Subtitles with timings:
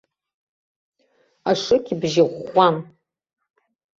[1.49, 2.75] Ашыкьыбжьы ӷәӷәан.